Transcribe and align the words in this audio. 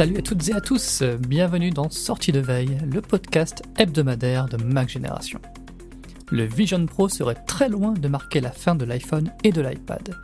Salut 0.00 0.16
à 0.16 0.22
toutes 0.22 0.48
et 0.48 0.54
à 0.54 0.62
tous, 0.62 1.02
bienvenue 1.02 1.72
dans 1.72 1.90
Sortie 1.90 2.32
de 2.32 2.40
veille, 2.40 2.78
le 2.90 3.02
podcast 3.02 3.62
hebdomadaire 3.76 4.46
de 4.46 4.56
Mac 4.56 4.88
Génération. 4.88 5.38
Le 6.30 6.44
Vision 6.44 6.86
Pro 6.86 7.10
serait 7.10 7.34
très 7.46 7.68
loin 7.68 7.92
de 7.92 8.08
marquer 8.08 8.40
la 8.40 8.50
fin 8.50 8.74
de 8.74 8.86
l'iPhone 8.86 9.30
et 9.44 9.52
de 9.52 9.60
l'iPad. 9.60 10.16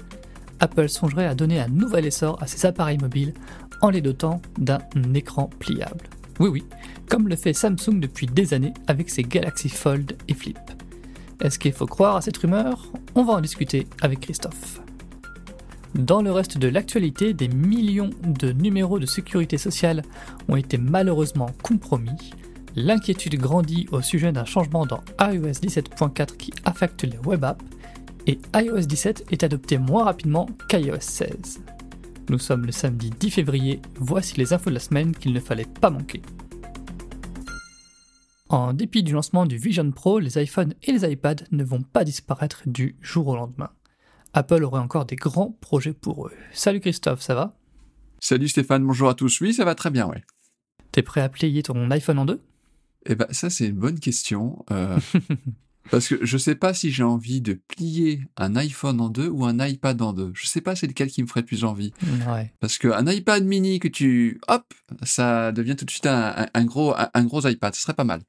Apple 0.61 0.89
songerait 0.89 1.27
à 1.27 1.35
donner 1.35 1.61
un 1.61 1.69
nouvel 1.69 2.07
essor 2.07 2.43
à 2.43 2.47
ses 2.47 2.65
appareils 2.65 2.97
mobiles 2.97 3.35
en 3.83 3.91
les 3.91 4.01
dotant 4.01 4.41
d'un 4.57 4.81
écran 5.15 5.51
pliable. 5.59 6.07
Oui 6.41 6.49
oui, 6.49 6.65
comme 7.11 7.29
le 7.29 7.37
fait 7.37 7.53
Samsung 7.53 8.01
depuis 8.01 8.25
des 8.25 8.55
années 8.55 8.73
avec 8.87 9.11
ses 9.11 9.25
Galaxy 9.25 9.69
Fold 9.69 10.17
et 10.27 10.33
Flip. 10.33 10.59
Est-ce 11.43 11.59
qu'il 11.59 11.75
faut 11.75 11.85
croire 11.85 12.17
à 12.17 12.23
cette 12.23 12.39
rumeur? 12.39 12.91
On 13.15 13.25
va 13.25 13.35
en 13.35 13.41
discuter 13.43 13.87
avec 14.01 14.21
Christophe. 14.21 14.81
Dans 15.95 16.21
le 16.21 16.31
reste 16.31 16.59
de 16.59 16.69
l'actualité, 16.69 17.33
des 17.33 17.49
millions 17.49 18.11
de 18.23 18.53
numéros 18.53 18.99
de 18.99 19.07
sécurité 19.07 19.57
sociale 19.57 20.03
ont 20.49 20.57
été 20.57 20.79
malheureusement 20.79 21.51
compromis. 21.63 22.33
L'inquiétude 22.75 23.37
grandit 23.37 23.87
au 23.93 24.03
sujet 24.03 24.33
d'un 24.33 24.45
changement 24.45 24.85
dans 24.85 25.03
iOS 25.21 25.61
17.4 25.63 26.37
qui 26.37 26.53
affecte 26.65 27.05
les 27.05 27.19
web 27.19 27.45
apps 27.45 27.65
et 28.27 28.39
iOS 28.55 28.81
17 28.81 29.27
est 29.31 29.45
adopté 29.45 29.79
moins 29.79 30.05
rapidement 30.05 30.47
qu'iOS 30.69 31.01
16. 31.01 31.63
Nous 32.29 32.39
sommes 32.39 32.67
le 32.67 32.73
samedi 32.73 33.11
10 33.11 33.31
février, 33.31 33.81
voici 33.95 34.37
les 34.37 34.53
infos 34.53 34.71
de 34.71 34.75
la 34.75 34.81
semaine 34.81 35.15
qu'il 35.15 35.33
ne 35.33 35.41
fallait 35.41 35.67
pas 35.81 35.91
manquer. 35.91 36.23
En 38.49 38.73
dépit 38.73 39.03
du 39.03 39.13
lancement 39.13 39.47
du 39.47 39.57
Vision 39.57 39.91
Pro, 39.91 40.19
les 40.19 40.41
iPhones 40.43 40.75
et 40.83 40.93
les 40.93 41.11
iPads 41.11 41.45
ne 41.53 41.65
vont 41.65 41.83
pas 41.83 42.05
disparaître 42.05 42.63
du 42.67 42.97
jour 43.01 43.29
au 43.29 43.37
lendemain. 43.37 43.71
Apple 44.37 44.65
aurait 44.65 44.81
encore 44.81 45.07
des 45.07 45.17
grands 45.17 45.57
projets 45.63 45.95
pour 45.95 46.27
eux. 46.27 46.33
Salut 46.53 46.81
Christophe, 46.81 47.23
ça 47.23 47.35
va? 47.35 47.55
Salut 48.21 48.49
Stéphane, 48.49 48.85
bonjour 48.87 49.09
à 49.09 49.15
tous. 49.15 49.41
Oui, 49.41 49.55
ça 49.55 49.65
va 49.65 49.75
très 49.75 49.91
bien, 49.91 50.07
ouais. 50.07 50.23
T'es 50.93 51.01
prêt 51.01 51.23
à 51.23 51.31
plier 51.31 51.63
ton 51.63 51.91
iPhone 51.91 52.19
en 52.19 52.27
deux? 52.27 52.43
Eh 53.07 53.15
ben, 53.15 53.27
ça, 53.31 53.49
c'est 53.49 53.69
une 53.69 53.77
bonne 53.79 53.99
question. 53.99 54.63
euh, 54.71 54.99
parce 55.91 56.09
que 56.09 56.23
je 56.23 56.37
sais 56.37 56.55
pas 56.55 56.75
si 56.75 56.91
j'ai 56.91 57.03
envie 57.03 57.41
de 57.41 57.55
plier 57.67 58.21
un 58.37 58.57
iPhone 58.57 59.01
en 59.01 59.09
deux 59.09 59.29
ou 59.29 59.47
un 59.47 59.59
iPad 59.67 60.03
en 60.03 60.13
deux. 60.13 60.33
Je 60.35 60.47
sais 60.47 60.61
pas 60.61 60.77
c'est 60.77 60.87
lequel 60.87 61.09
qui 61.09 61.23
me 61.23 61.27
ferait 61.29 61.43
plus 61.43 61.65
envie. 61.65 61.95
Ouais. 62.29 62.53
Parce 62.61 62.77
qu'un 62.77 63.07
iPad 63.07 63.43
mini 63.43 63.79
que 63.79 63.89
tu... 63.89 64.39
Hop 64.49 64.65
Ça 65.03 65.51
devient 65.51 65.77
tout 65.77 65.87
de 65.87 65.91
suite 65.91 66.07
un, 66.07 66.35
un- 66.43 66.49
un 66.53 66.65
gros, 66.67 66.95
un, 66.95 67.09
un 67.15 67.25
gros 67.25 67.47
iPad. 67.49 67.75
Ce 67.75 67.81
serait 67.81 67.95
pas 67.95 68.05
mal. 68.05 68.21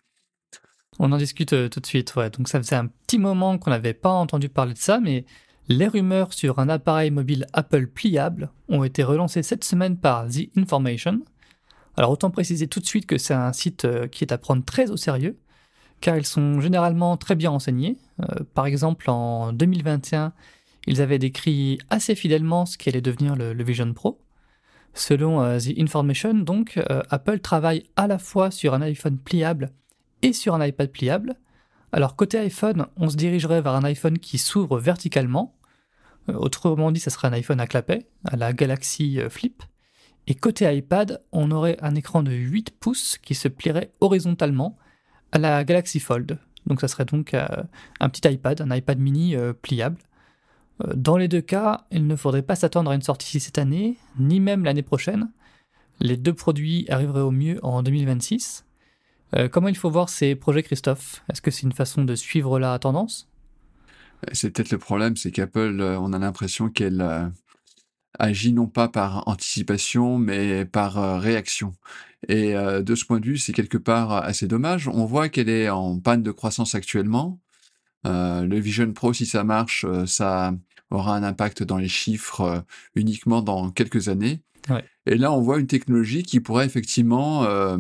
On 0.99 1.11
en 1.11 1.17
discute 1.17 1.51
euh, 1.51 1.67
tout 1.67 1.81
de 1.81 1.85
suite, 1.85 2.15
ouais. 2.15 2.29
Donc 2.29 2.47
ça 2.47 2.59
faisait 2.61 2.75
un 2.77 2.87
petit 2.87 3.19
moment 3.19 3.57
qu'on 3.57 3.71
n'avait 3.71 3.93
pas 3.93 4.09
entendu 4.11 4.47
parler 4.47 4.73
de 4.73 4.79
ça, 4.79 4.99
mais 5.01 5.25
les 5.69 5.87
rumeurs 5.87 6.33
sur 6.33 6.59
un 6.59 6.69
appareil 6.69 7.11
mobile 7.11 7.45
Apple 7.53 7.87
pliable 7.87 8.51
ont 8.69 8.83
été 8.83 9.03
relancées 9.03 9.43
cette 9.43 9.63
semaine 9.63 9.97
par 9.97 10.27
The 10.27 10.49
Information. 10.57 11.21
Alors 11.97 12.11
autant 12.11 12.29
préciser 12.29 12.67
tout 12.67 12.79
de 12.79 12.85
suite 12.85 13.05
que 13.05 13.17
c'est 13.17 13.33
un 13.33 13.51
site 13.53 13.85
euh, 13.85 14.07
qui 14.07 14.23
est 14.23 14.31
à 14.31 14.37
prendre 14.37 14.63
très 14.63 14.91
au 14.91 14.97
sérieux, 14.97 15.37
car 15.99 16.15
ils 16.15 16.25
sont 16.25 16.61
généralement 16.61 17.17
très 17.17 17.35
bien 17.35 17.49
renseignés. 17.49 17.97
Euh, 18.21 18.43
par 18.53 18.65
exemple, 18.65 19.09
en 19.09 19.51
2021, 19.51 20.31
ils 20.85 21.01
avaient 21.01 21.19
décrit 21.19 21.79
assez 21.89 22.15
fidèlement 22.15 22.65
ce 22.65 22.77
qu'allait 22.77 23.01
devenir 23.01 23.35
le, 23.35 23.63
Vision 23.63 23.91
Pro. 23.93 24.21
Selon 24.93 25.41
euh, 25.41 25.59
The 25.59 25.77
Information, 25.79 26.33
donc, 26.33 26.79
Apple 27.09 27.39
travaille 27.39 27.83
à 27.97 28.07
la 28.07 28.19
fois 28.19 28.51
sur 28.51 28.73
un 28.73 28.81
iPhone 28.81 29.17
pliable 29.17 29.71
et 30.21 30.33
sur 30.33 30.55
un 30.55 30.65
iPad 30.65 30.89
pliable. 30.91 31.35
Alors 31.91 32.15
côté 32.15 32.37
iPhone, 32.37 32.85
on 32.97 33.09
se 33.09 33.15
dirigerait 33.15 33.61
vers 33.61 33.73
un 33.73 33.83
iPhone 33.83 34.19
qui 34.19 34.37
s'ouvre 34.37 34.79
verticalement. 34.79 35.56
Euh, 36.29 36.33
autrement 36.33 36.91
dit, 36.91 36.99
ça 36.99 37.09
serait 37.09 37.27
un 37.27 37.33
iPhone 37.33 37.59
à 37.59 37.67
clapet, 37.67 38.07
à 38.25 38.35
la 38.35 38.53
Galaxy 38.53 39.19
euh, 39.19 39.29
Flip. 39.29 39.63
Et 40.27 40.35
côté 40.35 40.71
iPad, 40.73 41.23
on 41.31 41.51
aurait 41.51 41.77
un 41.81 41.95
écran 41.95 42.23
de 42.23 42.31
8 42.31 42.71
pouces 42.79 43.17
qui 43.17 43.35
se 43.35 43.47
plierait 43.47 43.91
horizontalement 44.01 44.77
à 45.31 45.39
la 45.39 45.63
Galaxy 45.63 45.99
Fold. 45.99 46.39
Donc 46.65 46.81
ça 46.81 46.87
serait 46.87 47.05
donc 47.05 47.33
euh, 47.33 47.47
un 47.99 48.09
petit 48.09 48.27
iPad, 48.29 48.59
un 48.61 48.75
iPad 48.75 48.99
mini 48.99 49.35
pliable. 49.61 49.97
Dans 50.95 51.17
les 51.17 51.27
deux 51.27 51.41
cas, 51.41 51.85
il 51.91 52.05
ne 52.05 52.15
faudrait 52.15 52.43
pas 52.43 52.55
s'attendre 52.55 52.91
à 52.91 52.95
une 52.95 53.01
sortie 53.01 53.39
cette 53.39 53.57
année, 53.57 53.97
ni 54.19 54.39
même 54.39 54.63
l'année 54.63 54.83
prochaine. 54.83 55.31
Les 55.99 56.17
deux 56.17 56.33
produits 56.33 56.85
arriveraient 56.89 57.21
au 57.21 57.31
mieux 57.31 57.59
en 57.63 57.81
2026. 57.81 58.67
Euh, 59.35 59.49
comment 59.49 59.67
il 59.67 59.77
faut 59.77 59.89
voir 59.89 60.09
ces 60.09 60.35
projets, 60.35 60.63
Christophe? 60.63 61.23
Est-ce 61.31 61.41
que 61.41 61.51
c'est 61.51 61.63
une 61.63 61.73
façon 61.73 62.03
de 62.03 62.15
suivre 62.15 62.59
la 62.59 62.77
tendance? 62.79 63.27
C'est 64.33 64.51
peut-être 64.51 64.71
le 64.71 64.77
problème, 64.77 65.15
c'est 65.15 65.31
qu'Apple, 65.31 65.79
euh, 65.79 65.99
on 65.99 66.13
a 66.13 66.19
l'impression 66.19 66.69
qu'elle 66.69 67.01
euh, 67.01 67.27
agit 68.17 68.53
non 68.53 68.67
pas 68.67 68.87
par 68.87 69.27
anticipation, 69.27 70.17
mais 70.17 70.65
par 70.65 70.97
euh, 70.97 71.19
réaction. 71.19 71.73
Et 72.27 72.53
de 72.55 72.95
ce 72.95 73.05
point 73.05 73.19
de 73.19 73.27
vue, 73.27 73.37
c'est 73.37 73.53
quelque 73.53 73.77
part 73.77 74.11
assez 74.11 74.47
dommage. 74.47 74.87
On 74.87 75.05
voit 75.05 75.29
qu'elle 75.29 75.49
est 75.49 75.69
en 75.69 75.99
panne 75.99 76.23
de 76.23 76.31
croissance 76.31 76.73
actuellement. 76.73 77.39
Euh, 78.07 78.41
le 78.41 78.59
Vision 78.59 78.91
Pro, 78.91 79.13
si 79.13 79.27
ça 79.27 79.43
marche, 79.43 79.85
ça 80.07 80.51
aura 80.89 81.15
un 81.15 81.21
impact 81.21 81.61
dans 81.61 81.77
les 81.77 81.87
chiffres 81.87 82.65
uniquement 82.95 83.43
dans 83.43 83.69
quelques 83.69 84.09
années. 84.09 84.41
Ouais. 84.67 84.83
Et 85.05 85.15
là, 85.15 85.31
on 85.31 85.41
voit 85.41 85.59
une 85.59 85.67
technologie 85.67 86.23
qui 86.23 86.39
pourrait 86.39 86.65
effectivement 86.65 87.45
euh, 87.45 87.77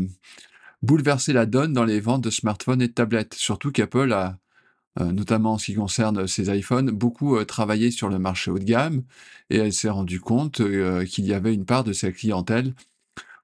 bouleverser 0.81 1.33
la 1.33 1.45
donne 1.45 1.73
dans 1.73 1.83
les 1.83 1.99
ventes 1.99 2.23
de 2.23 2.29
smartphones 2.29 2.81
et 2.81 2.87
de 2.87 2.93
tablettes. 2.93 3.33
Surtout 3.33 3.71
qu'Apple 3.71 4.13
a, 4.13 4.37
notamment 5.05 5.53
en 5.53 5.57
ce 5.57 5.65
qui 5.67 5.75
concerne 5.75 6.27
ses 6.27 6.55
iPhones, 6.55 6.91
beaucoup 6.91 7.37
euh, 7.37 7.45
travaillé 7.45 7.91
sur 7.91 8.09
le 8.09 8.19
marché 8.19 8.51
haut 8.51 8.59
de 8.59 8.63
gamme 8.63 9.03
et 9.49 9.57
elle 9.57 9.73
s'est 9.73 9.89
rendue 9.89 10.19
compte 10.19 10.61
euh, 10.61 11.05
qu'il 11.05 11.25
y 11.25 11.33
avait 11.33 11.53
une 11.53 11.65
part 11.65 11.83
de 11.83 11.93
sa 11.93 12.11
clientèle 12.11 12.73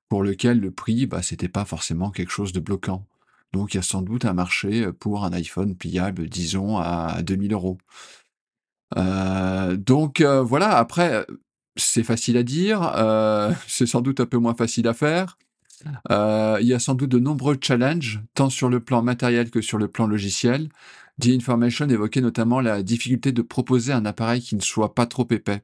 pour 0.09 0.23
lequel 0.23 0.59
le 0.59 0.71
prix, 0.71 1.05
bah, 1.05 1.21
c'était 1.21 1.47
pas 1.47 1.65
forcément 1.65 2.11
quelque 2.11 2.31
chose 2.31 2.53
de 2.53 2.59
bloquant. 2.59 3.05
Donc 3.51 3.73
il 3.73 3.77
y 3.77 3.79
a 3.79 3.83
sans 3.83 4.01
doute 4.01 4.25
un 4.25 4.33
marché 4.33 4.91
pour 4.99 5.25
un 5.25 5.33
iPhone 5.33 5.75
pliable, 5.75 6.27
disons, 6.27 6.77
à 6.77 7.21
2000 7.21 7.53
euros. 7.53 7.77
Euh, 8.97 9.77
donc 9.77 10.21
euh, 10.21 10.41
voilà, 10.41 10.77
après, 10.77 11.25
c'est 11.75 12.03
facile 12.03 12.37
à 12.37 12.43
dire, 12.43 12.81
euh, 12.95 13.51
c'est 13.67 13.85
sans 13.85 14.01
doute 14.01 14.19
un 14.19 14.25
peu 14.25 14.37
moins 14.37 14.55
facile 14.55 14.87
à 14.87 14.93
faire. 14.93 15.37
Euh, 16.11 16.57
il 16.61 16.67
y 16.67 16.73
a 16.73 16.79
sans 16.79 16.95
doute 16.95 17.09
de 17.09 17.19
nombreux 17.19 17.57
challenges, 17.59 18.21
tant 18.35 18.49
sur 18.49 18.69
le 18.69 18.79
plan 18.79 19.01
matériel 19.01 19.49
que 19.49 19.61
sur 19.61 19.77
le 19.77 19.87
plan 19.87 20.07
logiciel. 20.07 20.69
The 21.21 21.27
Information 21.27 21.87
évoquait 21.89 22.21
notamment 22.21 22.59
la 22.59 22.83
difficulté 22.83 23.31
de 23.31 23.41
proposer 23.41 23.93
un 23.93 24.05
appareil 24.05 24.41
qui 24.41 24.55
ne 24.55 24.61
soit 24.61 24.95
pas 24.95 25.05
trop 25.05 25.27
épais. 25.31 25.61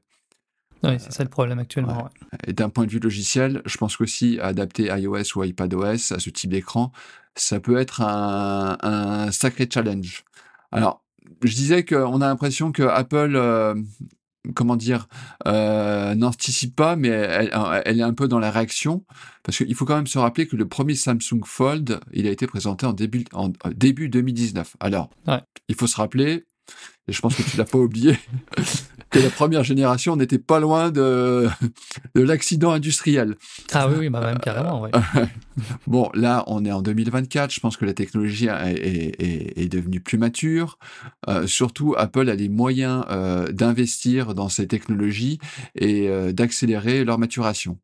Oui, 0.82 0.92
c'est 0.98 1.12
ça 1.12 1.22
le 1.24 1.28
problème 1.28 1.58
actuellement. 1.58 2.04
ouais. 2.04 2.38
Et 2.46 2.52
d'un 2.52 2.70
point 2.70 2.86
de 2.86 2.90
vue 2.90 3.00
logiciel, 3.00 3.60
je 3.66 3.76
pense 3.76 3.96
qu'aussi 3.96 4.38
adapter 4.40 4.84
iOS 4.84 5.36
ou 5.36 5.44
iPadOS 5.44 6.12
à 6.12 6.18
ce 6.18 6.30
type 6.30 6.50
d'écran, 6.50 6.92
ça 7.34 7.60
peut 7.60 7.78
être 7.78 8.00
un, 8.00 8.78
un 8.80 9.30
sacré 9.30 9.68
challenge. 9.70 10.24
Alors, 10.72 11.04
je 11.42 11.54
disais 11.54 11.84
qu'on 11.84 12.20
a 12.20 12.26
l'impression 12.26 12.72
que 12.72 12.82
Apple, 12.82 13.32
euh, 13.34 13.74
comment 14.54 14.76
dire, 14.76 15.06
euh, 15.46 16.14
n'anticipe 16.14 16.74
pas, 16.74 16.96
mais 16.96 17.08
elle, 17.08 17.50
elle 17.84 18.00
est 18.00 18.02
un 18.02 18.14
peu 18.14 18.26
dans 18.28 18.38
la 18.38 18.50
réaction, 18.50 19.04
parce 19.42 19.58
qu'il 19.58 19.74
faut 19.74 19.84
quand 19.84 19.96
même 19.96 20.06
se 20.06 20.18
rappeler 20.18 20.46
que 20.46 20.56
le 20.56 20.66
premier 20.66 20.94
Samsung 20.94 21.42
Fold, 21.44 22.00
il 22.12 22.26
a 22.26 22.30
été 22.30 22.46
présenté 22.46 22.86
en 22.86 22.92
début, 22.92 23.24
en 23.32 23.50
euh, 23.66 23.70
début 23.74 24.08
2019. 24.08 24.76
Alors, 24.80 25.10
Ouais. 25.26 25.40
il 25.68 25.74
faut 25.74 25.86
se 25.86 25.96
rappeler, 25.96 26.44
et 27.08 27.12
je 27.12 27.20
pense 27.20 27.34
que 27.36 27.42
tu 27.42 27.56
l'as 27.56 27.64
pas 27.64 27.78
oublié, 27.78 28.18
que 29.10 29.18
la 29.18 29.30
première 29.30 29.64
génération 29.64 30.16
n'était 30.16 30.38
pas 30.38 30.60
loin 30.60 30.90
de, 30.90 31.48
de 32.14 32.20
l'accident 32.22 32.70
industriel. 32.72 33.36
Ah 33.72 33.88
oui, 33.88 33.94
oui, 33.98 34.08
bah 34.08 34.20
même 34.20 34.38
carrément, 34.38 34.80
ouais. 34.82 34.90
Bon, 35.86 36.10
là, 36.14 36.44
on 36.46 36.64
est 36.64 36.72
en 36.72 36.80
2024. 36.80 37.52
Je 37.52 37.60
pense 37.60 37.76
que 37.76 37.84
la 37.84 37.92
technologie 37.92 38.46
est, 38.46 39.20
est- 39.20 39.58
est- 39.60 39.68
devenue 39.68 40.00
plus 40.00 40.16
mature. 40.16 40.78
Euh, 41.28 41.46
surtout, 41.46 41.94
Apple 41.98 42.28
a 42.30 42.34
les 42.34 42.48
moyens 42.48 43.04
euh, 43.10 43.50
d'investir 43.52 44.34
dans 44.34 44.48
ces 44.48 44.66
technologies 44.66 45.38
et 45.74 46.08
euh, 46.08 46.32
d'accélérer 46.32 47.04
leur 47.04 47.18
maturation. 47.18 47.78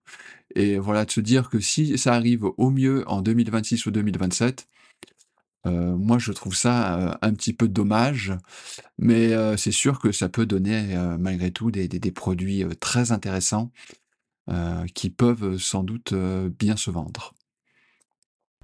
Et 0.54 0.78
voilà, 0.78 1.04
de 1.04 1.10
se 1.10 1.20
dire 1.20 1.50
que 1.50 1.60
si 1.60 1.98
ça 1.98 2.14
arrive 2.14 2.44
au 2.56 2.70
mieux 2.70 3.04
en 3.08 3.20
2026 3.20 3.84
ou 3.86 3.90
2027, 3.90 4.66
moi, 5.64 6.18
je 6.18 6.30
trouve 6.30 6.54
ça 6.54 7.18
un 7.22 7.32
petit 7.32 7.52
peu 7.52 7.66
dommage. 7.66 8.32
Mais 8.98 9.32
c'est 9.56 9.72
sûr 9.72 9.98
que 9.98 10.12
ça 10.12 10.28
peut 10.28 10.46
donner, 10.46 10.96
malgré 11.18 11.50
tout, 11.50 11.70
des, 11.70 12.12
produits 12.12 12.64
très 12.78 13.10
intéressants 13.10 13.72
qui 14.94 15.10
peuvent 15.10 15.58
sans 15.58 15.82
doute 15.82 16.14
bien 16.14 16.76
se 16.76 16.90
vendre. 16.90 17.34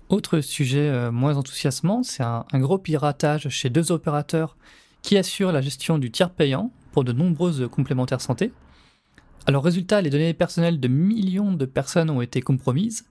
Autre 0.09 0.41
sujet 0.41 1.11
moins 1.11 1.37
enthousiasmant, 1.37 2.03
c'est 2.03 2.23
un 2.23 2.45
gros 2.55 2.79
piratage 2.79 3.49
chez 3.49 3.71
deux 3.71 3.91
opérateurs 3.91 4.57
qui 5.03 5.17
assurent 5.17 5.53
la 5.53 5.61
gestion 5.61 5.99
du 5.99 6.11
tiers 6.11 6.31
payant 6.31 6.73
pour 6.93 7.05
de 7.05 7.13
nombreuses 7.13 7.69
complémentaires 7.71 8.21
santé. 8.21 8.53
Alors 9.47 9.65
résultat, 9.65 10.01
les 10.01 10.11
données 10.11 10.35
personnelles 10.35 10.79
de 10.79 10.89
millions 10.89 11.53
de 11.53 11.67
personnes 11.67 12.11
ont 12.11 12.23
été 12.23 12.41
compromises. 12.41 13.07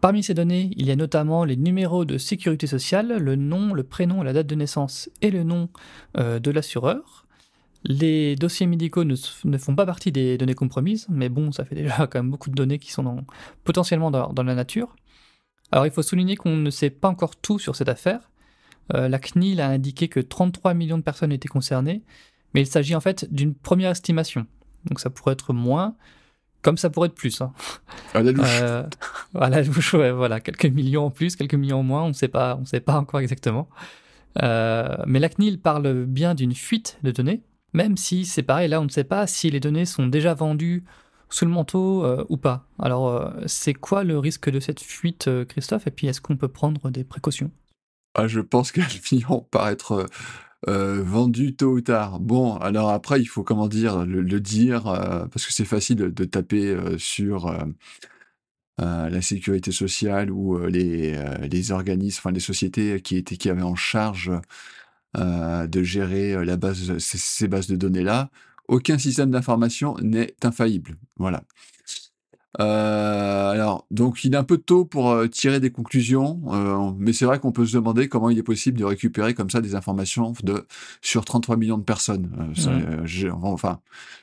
Parmi 0.00 0.22
ces 0.22 0.34
données, 0.34 0.70
il 0.76 0.86
y 0.86 0.90
a 0.92 0.96
notamment 0.96 1.44
les 1.44 1.56
numéros 1.56 2.04
de 2.04 2.18
sécurité 2.18 2.66
sociale, 2.66 3.18
le 3.18 3.34
nom, 3.34 3.74
le 3.74 3.82
prénom, 3.82 4.22
la 4.22 4.32
date 4.32 4.46
de 4.46 4.54
naissance 4.54 5.10
et 5.22 5.30
le 5.30 5.42
nom 5.42 5.68
euh, 6.16 6.38
de 6.38 6.50
l'assureur. 6.52 7.26
Les 7.84 8.36
dossiers 8.36 8.66
médicaux 8.66 9.04
ne, 9.04 9.16
font 9.58 9.74
pas 9.74 9.86
partie 9.86 10.12
des 10.12 10.38
données 10.38 10.54
compromises, 10.54 11.06
mais 11.08 11.28
bon, 11.28 11.50
ça 11.52 11.64
fait 11.64 11.74
déjà 11.74 12.06
quand 12.10 12.20
même 12.20 12.30
beaucoup 12.30 12.50
de 12.50 12.54
données 12.54 12.78
qui 12.78 12.92
sont 12.92 13.24
potentiellement 13.64 14.10
dans- 14.10 14.32
dans 14.32 14.42
la 14.44 14.54
nature. 14.54 14.94
Alors 15.72 15.86
il 15.86 15.92
faut 15.92 16.02
souligner 16.02 16.36
qu'on 16.36 16.56
ne 16.56 16.70
sait 16.70 16.90
pas 16.90 17.08
encore 17.08 17.36
tout 17.36 17.58
sur 17.58 17.76
cette 17.76 17.88
affaire. 17.88 18.30
Euh, 18.94 19.08
la 19.08 19.18
CNIL 19.18 19.60
a 19.60 19.68
indiqué 19.68 20.08
que 20.08 20.20
33 20.20 20.74
millions 20.74 20.96
de 20.96 21.02
personnes 21.02 21.32
étaient 21.32 21.48
concernées, 21.48 22.02
mais 22.54 22.62
il 22.62 22.66
s'agit 22.66 22.94
en 22.94 23.00
fait 23.00 23.32
d'une 23.32 23.54
première 23.54 23.90
estimation. 23.90 24.46
Donc 24.86 25.00
ça 25.00 25.10
pourrait 25.10 25.34
être 25.34 25.52
moins, 25.52 25.96
comme 26.68 26.76
ça 26.76 26.90
pourrait 26.90 27.06
être 27.08 27.14
plus. 27.14 27.40
hein. 27.40 27.50
À 28.14 28.22
la 28.22 28.30
louche. 28.30 28.58
Euh, 28.60 28.82
à 29.34 29.48
la 29.48 29.62
louche, 29.62 29.94
ouais, 29.94 30.12
voilà, 30.12 30.38
quelques 30.38 30.66
millions 30.66 31.06
en 31.06 31.10
plus, 31.10 31.34
quelques 31.34 31.54
millions 31.54 31.78
en 31.78 31.82
moins, 31.82 32.02
on 32.02 32.08
ne 32.08 32.12
sait 32.12 32.28
pas, 32.28 32.58
on 32.60 32.66
sait 32.66 32.80
pas 32.80 32.98
encore 32.98 33.20
exactement. 33.20 33.70
Euh, 34.42 34.94
mais 35.06 35.18
la 35.18 35.30
CNIL 35.30 35.58
parle 35.62 36.04
bien 36.04 36.34
d'une 36.34 36.54
fuite 36.54 36.98
de 37.02 37.10
données, 37.10 37.40
même 37.72 37.96
si 37.96 38.26
c'est 38.26 38.42
pareil, 38.42 38.68
là 38.68 38.82
on 38.82 38.84
ne 38.84 38.90
sait 38.90 39.04
pas 39.04 39.26
si 39.26 39.50
les 39.50 39.60
données 39.60 39.86
sont 39.86 40.08
déjà 40.08 40.34
vendues 40.34 40.84
sous 41.30 41.46
le 41.46 41.50
manteau 41.50 42.04
euh, 42.04 42.26
ou 42.28 42.36
pas. 42.36 42.66
Alors 42.78 43.32
c'est 43.46 43.72
quoi 43.72 44.04
le 44.04 44.18
risque 44.18 44.50
de 44.50 44.60
cette 44.60 44.80
fuite, 44.80 45.30
Christophe? 45.48 45.86
Et 45.86 45.90
puis 45.90 46.06
est-ce 46.06 46.20
qu'on 46.20 46.36
peut 46.36 46.48
prendre 46.48 46.90
des 46.90 47.02
précautions? 47.02 47.50
Ah, 48.14 48.28
je 48.28 48.40
pense 48.40 48.72
qu'elles 48.72 48.84
finiront 49.08 49.46
par 49.50 49.68
être 49.70 50.06
euh, 50.66 51.02
vendues 51.04 51.54
tôt 51.54 51.74
ou 51.74 51.80
tard. 51.80 52.18
Bon, 52.18 52.56
alors 52.56 52.90
après, 52.90 53.20
il 53.20 53.26
faut, 53.26 53.44
comment 53.44 53.68
dire, 53.68 54.04
le, 54.04 54.40
dire, 54.40 54.88
euh, 54.88 55.26
parce 55.26 55.46
que 55.46 55.52
c'est 55.52 55.64
facile 55.64 55.96
de, 55.96 56.24
taper 56.24 56.66
euh, 56.66 56.98
sur 56.98 57.54
la 58.78 59.22
sécurité 59.22 59.72
sociale 59.72 60.30
ou 60.30 60.58
les, 60.66 61.72
organismes, 61.72 62.20
enfin 62.20 62.32
les 62.32 62.40
sociétés 62.40 63.00
qui, 63.00 63.16
étaient, 63.16 63.36
qui 63.36 63.50
avaient 63.50 63.62
en 63.62 63.74
charge 63.74 64.30
de 65.16 65.82
gérer 65.82 66.44
la 66.44 66.56
base, 66.56 66.98
ces, 66.98 67.48
bases 67.48 67.68
de 67.68 67.76
données-là. 67.76 68.30
Aucun 68.68 68.98
système 68.98 69.30
d'information 69.30 69.96
n'est 70.00 70.34
infaillible. 70.44 70.96
Voilà. 71.16 71.42
Donc 73.98 74.24
il 74.24 74.32
est 74.34 74.36
un 74.36 74.44
peu 74.44 74.58
tôt 74.58 74.84
pour 74.84 75.10
euh, 75.10 75.26
tirer 75.26 75.60
des 75.60 75.70
conclusions, 75.70 76.40
euh, 76.48 76.92
mais 76.96 77.12
c'est 77.12 77.24
vrai 77.24 77.38
qu'on 77.38 77.52
peut 77.52 77.66
se 77.66 77.74
demander 77.74 78.08
comment 78.08 78.30
il 78.30 78.38
est 78.38 78.42
possible 78.42 78.78
de 78.78 78.84
récupérer 78.84 79.34
comme 79.34 79.50
ça 79.50 79.60
des 79.60 79.74
informations 79.74 80.32
de 80.42 80.66
sur 81.02 81.24
33 81.24 81.56
millions 81.56 81.78
de 81.78 81.84
personnes. 81.84 82.30
Euh, 82.38 83.04
Ouais. 83.04 83.30
enfin, 83.42 83.80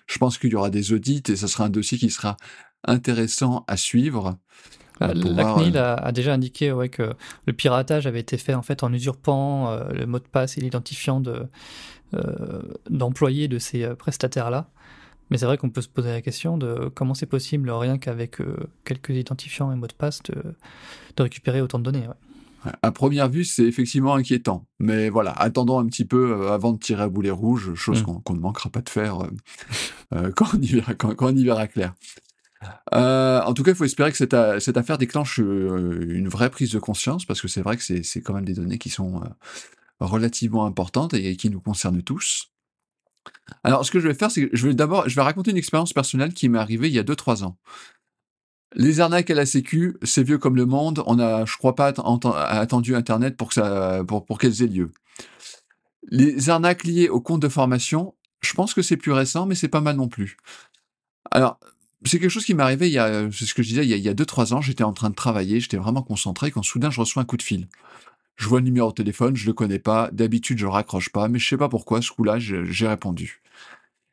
je 0.08 0.18
pense 0.18 0.38
qu'il 0.38 0.52
y 0.52 0.56
aura 0.56 0.70
des 0.70 0.94
audits 0.94 1.24
et 1.30 1.36
ça 1.36 1.48
sera 1.48 1.66
un 1.66 1.70
dossier 1.70 1.98
qui 1.98 2.10
sera 2.10 2.38
intéressant 2.86 3.66
à 3.68 3.78
suivre. 3.78 4.38
La, 5.02 5.14
CNIL 5.14 5.78
a, 5.78 5.96
a 5.96 6.12
déjà 6.14 6.34
indiqué 6.34 6.72
ouais, 6.72 6.88
que 6.88 7.14
le 7.46 7.54
piratage 7.54 8.08
avait 8.08 8.22
été 8.22 8.38
fait 8.38 8.54
en 8.54 8.62
fait 8.62 8.82
en 8.82 8.94
usurpant 8.94 9.78
le 9.92 10.06
mot 10.06 10.20
de 10.20 10.28
passe 10.28 10.58
et 10.58 10.62
l'identifiant 10.62 11.20
de, 11.20 11.48
d'employés 12.90 13.48
de 13.48 13.60
ces 13.60 13.84
euh, 13.84 13.96
prestataires-là. 13.96 14.70
Mais 15.30 15.38
c'est 15.38 15.46
vrai 15.46 15.58
qu'on 15.58 15.70
peut 15.70 15.82
se 15.82 15.90
poser 15.90 16.12
la 16.12 16.22
question 16.22 16.58
de 16.58 16.90
comment 16.94 17.14
c'est 17.14 17.26
possible, 17.26 17.70
rien 17.72 17.98
qu'avec 17.98 18.42
euh, 18.42 18.56
quelques 18.84 19.10
identifiants 19.10 19.72
et 19.72 19.76
mots 19.76 19.88
de 19.88 19.94
passe, 19.94 20.22
de, 20.24 20.36
de 21.16 21.24
récupérer 21.24 21.62
autant 21.62 21.80
de 21.80 21.84
données. 21.84 22.08
ouais. 22.08 22.14
À 22.82 22.92
première 22.92 23.30
vue, 23.30 23.46
c'est 23.46 23.64
effectivement 23.64 24.16
inquiétant. 24.16 24.66
Mais 24.80 25.10
voilà, 25.10 25.32
attendons 25.32 25.80
un 25.80 25.86
petit 25.86 26.06
peu 26.06 26.32
euh, 26.32 26.52
avant 26.52 26.74
de 26.74 26.80
tirer 26.80 27.04
à 27.04 27.10
boulet 27.10 27.32
rouge, 27.32 27.74
chose 27.76 28.02
Mm. 28.02 28.22
qu'on 28.24 28.34
ne 28.34 28.40
manquera 28.40 28.70
pas 28.70 28.82
de 28.82 28.90
faire 28.90 29.20
euh, 30.14 30.32
quand, 30.36 30.48
on 30.54 30.62
y 30.62 30.68
verra, 30.68 30.94
quand, 30.94 31.14
quand 31.16 31.28
on 31.28 31.36
y 31.36 31.44
verra 31.44 31.68
clair. 31.68 31.94
Euh, 32.94 33.42
en 33.42 33.54
tout 33.54 33.62
cas, 33.64 33.72
il 33.72 33.78
faut 33.78 33.86
espérer 33.86 34.12
que 34.12 34.18
cette, 34.18 34.34
affaire 34.34 34.98
déclenche 34.98 35.40
euh, 35.40 36.06
une 36.10 36.28
vraie 36.28 36.50
prise 36.50 36.72
de 36.72 36.80
conscience, 36.80 37.26
parce 37.26 37.42
que 37.42 37.48
c'est 37.48 37.62
vrai 37.62 37.78
que 37.78 37.84
c'est 37.84 38.22
quand 38.22 38.34
même 38.34 38.46
des 38.46 38.54
données 38.54 38.80
qui 38.80 38.90
sont 38.90 39.22
relativement 40.00 40.66
importantes 40.66 41.14
et 41.14 41.36
qui 41.36 41.50
nous 41.50 41.62
concernent 41.62 42.02
tous. 42.02 42.52
Alors, 43.64 43.86
ce 43.86 43.92
que 43.92 44.00
je 44.00 44.08
vais 44.08 44.14
faire, 44.14 44.32
c'est 44.32 44.48
que 44.48 44.56
je 44.56 44.68
vais 44.68 44.74
d'abord, 44.74 45.08
je 45.10 45.16
vais 45.16 45.22
raconter 45.22 45.52
une 45.52 45.58
expérience 45.58 45.94
personnelle 45.94 46.34
qui 46.34 46.50
m'est 46.50 46.60
arrivée 46.60 46.88
il 46.88 46.94
y 46.94 47.00
a 47.00 47.04
2-3 47.04 47.44
ans. 47.44 47.58
Les 48.76 49.00
arnaques 49.00 49.30
à 49.30 49.36
la 49.36 49.46
Sécu, 49.46 49.98
c'est 50.04 50.24
vieux 50.24 50.38
comme 50.38 50.56
le 50.56 50.66
monde. 50.66 51.02
On 51.06 51.18
a, 51.20 51.46
je 51.46 51.58
crois 51.58 51.76
pas, 51.76 51.92
atten- 51.92 52.34
attendu 52.36 52.96
Internet 52.96 53.38
pour 53.38 53.50
que 53.50 53.54
ça, 53.54 54.04
pour, 54.06 54.26
pour 54.26 54.38
qu'elles 54.38 54.62
aient 54.64 54.68
lieu. 54.68 54.92
Les 56.10 56.50
arnaques 56.50 56.84
liées 56.84 57.10
au 57.10 57.22
compte 57.22 57.42
de 57.42 57.50
formation, 57.50 58.14
je 58.42 58.54
pense 58.54 58.74
que 58.74 58.82
c'est 58.82 58.98
plus 58.98 59.12
récent, 59.12 59.46
mais 59.46 59.56
c'est 59.56 59.70
pas 59.70 59.82
mal 59.82 59.96
non 59.96 60.08
plus. 60.08 60.38
Alors, 61.32 61.60
c'est 62.06 62.20
quelque 62.20 62.30
chose 62.30 62.46
qui 62.46 62.54
m'est 62.54 62.64
arrivé 62.64 62.88
il 62.88 62.94
y 62.94 63.00
a, 63.00 63.32
c'est 63.32 63.46
ce 63.46 63.54
que 63.54 63.64
je 63.64 63.70
disais, 63.70 63.84
il 63.84 63.90
y 63.90 63.94
a, 63.94 63.98
il 63.98 64.04
y 64.04 64.10
a 64.10 64.14
deux, 64.14 64.26
trois 64.26 64.54
ans, 64.54 64.62
j'étais 64.62 64.84
en 64.84 64.94
train 64.94 65.10
de 65.10 65.16
travailler, 65.16 65.60
j'étais 65.60 65.78
vraiment 65.78 66.04
concentré, 66.04 66.52
quand 66.52 66.62
soudain 66.62 66.92
je 66.92 67.00
reçois 67.00 67.24
un 67.24 67.26
coup 67.26 67.38
de 67.38 67.42
fil. 67.42 67.68
Je 68.36 68.48
vois 68.48 68.60
le 68.60 68.66
numéro 68.66 68.90
de 68.90 68.96
téléphone, 68.96 69.36
je 69.36 69.46
le 69.46 69.54
connais 69.54 69.80
pas, 69.80 70.10
d'habitude 70.12 70.58
je 70.58 70.66
raccroche 70.66 71.10
pas, 71.10 71.28
mais 71.28 71.40
je 71.40 71.48
sais 71.48 71.58
pas 71.58 71.70
pourquoi, 71.70 72.02
ce 72.02 72.12
coup-là, 72.12 72.38
j'ai 72.40 72.88
répondu. 72.88 73.42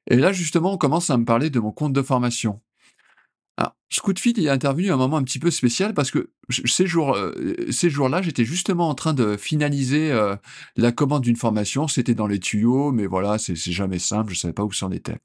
Et 0.09 0.17
là, 0.17 0.33
justement, 0.33 0.73
on 0.73 0.79
commence 0.79 1.11
à 1.11 1.17
me 1.17 1.25
parler 1.25 1.51
de 1.51 1.61
mon 1.61 1.73
compte 1.73 1.93
de 1.93 2.03
formation. 2.03 2.61
Alors, 3.57 3.77
ce 3.91 4.01
est 4.41 4.49
intervenu 4.49 4.91
à 4.91 4.95
un 4.95 4.97
moment 4.97 5.19
un 5.19 5.23
petit 5.23 5.39
peu 5.39 5.51
spécial 5.51 5.95
parce 5.95 6.11
que 6.11 6.31
ces 6.51 6.87
jours, 6.87 7.15
euh, 7.15 7.71
ces 7.71 7.91
jours-là, 7.91 8.23
j'étais 8.23 8.45
justement 8.45 8.89
en 8.89 8.95
train 8.95 9.13
de 9.13 9.37
finaliser 9.37 10.11
euh, 10.11 10.37
la 10.77 10.91
commande 10.91 11.23
d'une 11.23 11.37
formation. 11.37 11.87
C'était 11.87 12.15
dans 12.15 12.27
les 12.27 12.41
tuyaux, 12.41 12.93
mais 12.93 13.07
voilà, 13.07 13.39
c'est 13.39 13.55
c'est 13.55 13.73
jamais 13.73 13.99
simple. 13.99 14.33
Je 14.33 14.39
savais 14.39 14.55
pas 14.55 14.65
où 14.65 14.73
c'en 14.73 14.91
était. 14.91 15.19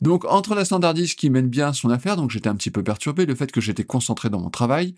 Donc, 0.00 0.24
entre 0.26 0.54
la 0.54 0.64
standardiste 0.64 1.18
qui 1.18 1.30
mène 1.30 1.48
bien 1.48 1.72
son 1.72 1.90
affaire, 1.90 2.16
donc 2.16 2.30
j'étais 2.30 2.48
un 2.48 2.56
petit 2.56 2.70
peu 2.70 2.82
perturbé, 2.82 3.26
le 3.26 3.34
fait 3.34 3.52
que 3.52 3.60
j'étais 3.60 3.84
concentré 3.84 4.30
dans 4.30 4.40
mon 4.40 4.50
travail, 4.50 4.94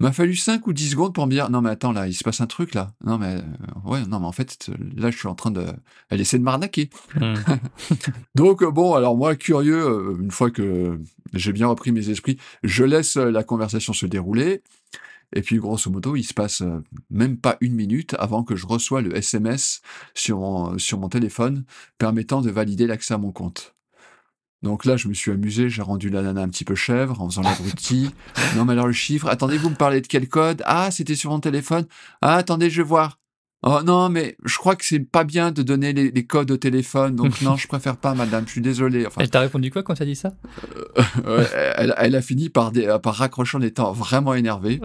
m'a 0.00 0.12
fallu 0.12 0.36
5 0.36 0.66
ou 0.66 0.72
10 0.72 0.90
secondes 0.90 1.14
pour 1.14 1.26
me 1.26 1.32
dire 1.32 1.50
non 1.50 1.60
mais 1.60 1.70
attends 1.70 1.92
là 1.92 2.06
il 2.06 2.14
se 2.14 2.22
passe 2.22 2.40
un 2.40 2.46
truc 2.46 2.74
là 2.74 2.92
non 3.04 3.18
mais 3.18 3.36
euh, 3.36 3.90
ouais 3.90 4.06
non 4.06 4.20
mais 4.20 4.26
en 4.26 4.32
fait 4.32 4.70
là 4.96 5.10
je 5.10 5.16
suis 5.18 5.28
en 5.28 5.34
train 5.34 5.50
de 5.50 5.66
elle 6.08 6.20
essaie 6.20 6.38
de 6.38 6.44
m'arnaquer 6.44 6.90
donc 8.34 8.62
euh, 8.62 8.70
bon, 8.70 8.94
alors 8.94 9.16
moi, 9.16 9.36
curieux, 9.36 9.86
euh, 9.86 10.16
une 10.20 10.30
fois 10.30 10.50
que 10.50 11.00
j'ai 11.34 11.52
bien 11.52 11.66
repris 11.66 11.92
mes 11.92 12.10
esprits, 12.10 12.38
je 12.62 12.84
laisse 12.84 13.16
la 13.16 13.42
conversation 13.44 13.92
se 13.92 14.06
dérouler. 14.06 14.62
Et 15.34 15.42
puis, 15.42 15.58
grosso 15.58 15.90
modo, 15.90 16.16
il 16.16 16.22
se 16.22 16.32
passe 16.32 16.62
même 17.10 17.36
pas 17.36 17.58
une 17.60 17.74
minute 17.74 18.14
avant 18.18 18.44
que 18.44 18.56
je 18.56 18.66
reçois 18.66 19.02
le 19.02 19.14
SMS 19.14 19.82
sur 20.14 20.38
mon, 20.38 20.78
sur 20.78 20.98
mon 20.98 21.10
téléphone 21.10 21.64
permettant 21.98 22.40
de 22.40 22.50
valider 22.50 22.86
l'accès 22.86 23.14
à 23.14 23.18
mon 23.18 23.30
compte. 23.30 23.74
Donc 24.62 24.84
là, 24.84 24.96
je 24.96 25.08
me 25.08 25.14
suis 25.14 25.30
amusé, 25.30 25.68
j'ai 25.68 25.82
rendu 25.82 26.10
la 26.10 26.22
nana 26.22 26.42
un 26.42 26.48
petit 26.48 26.64
peu 26.64 26.74
chèvre 26.74 27.20
en 27.20 27.28
faisant 27.28 27.42
l'abruti. 27.42 28.10
non, 28.56 28.64
mais 28.64 28.72
alors 28.72 28.88
le 28.88 28.92
chiffre, 28.92 29.28
attendez, 29.28 29.56
vous 29.56 29.70
me 29.70 29.76
parlez 29.76 30.00
de 30.00 30.06
quel 30.06 30.28
code? 30.28 30.62
Ah, 30.66 30.90
c'était 30.90 31.14
sur 31.14 31.30
mon 31.30 31.40
téléphone. 31.40 31.86
Ah, 32.22 32.34
attendez, 32.34 32.68
je 32.68 32.82
vais 32.82 32.88
voir. 32.88 33.18
Oh 33.62 33.80
non, 33.84 34.08
mais 34.08 34.36
je 34.44 34.56
crois 34.56 34.76
que 34.76 34.84
c'est 34.84 35.00
pas 35.00 35.24
bien 35.24 35.50
de 35.50 35.62
donner 35.62 35.92
les, 35.92 36.26
codes 36.26 36.50
au 36.52 36.56
téléphone, 36.56 37.16
donc 37.16 37.40
non, 37.42 37.56
je 37.56 37.66
préfère 37.66 37.96
pas, 37.96 38.14
madame, 38.14 38.44
je 38.46 38.52
suis 38.52 38.60
désolé. 38.60 39.04
Enfin, 39.06 39.20
elle 39.20 39.30
t'a 39.30 39.40
répondu 39.40 39.70
quoi 39.70 39.82
quand 39.82 39.94
t'as 39.94 40.04
dit 40.04 40.14
ça? 40.14 40.32
Euh, 41.26 41.44
elle, 41.96 42.14
a 42.14 42.22
fini 42.22 42.50
par, 42.50 42.72
par 43.02 43.14
raccrocher 43.14 43.58
en 43.58 43.62
étant 43.62 43.92
vraiment 43.92 44.34
énervée. 44.34 44.80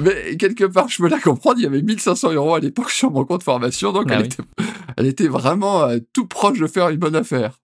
mais 0.00 0.36
quelque 0.36 0.64
part, 0.64 0.88
je 0.88 0.98
peux 0.98 1.08
la 1.08 1.20
comprendre, 1.20 1.58
il 1.58 1.62
y 1.62 1.66
avait 1.66 1.82
1500 1.82 2.32
euros 2.32 2.54
à 2.56 2.60
l'époque 2.60 2.90
sur 2.90 3.12
mon 3.12 3.24
compte 3.24 3.44
formation, 3.44 3.92
donc 3.92 4.06
ah 4.10 4.14
elle, 4.14 4.26
était, 4.26 4.42
elle, 4.96 5.06
était, 5.06 5.28
vraiment 5.28 5.84
euh, 5.84 5.98
tout 6.12 6.26
proche 6.26 6.58
de 6.58 6.66
faire 6.66 6.88
une 6.88 6.98
bonne 6.98 7.16
affaire. 7.16 7.60